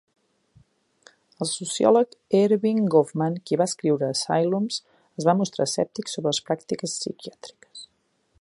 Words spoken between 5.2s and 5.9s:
es va mostrar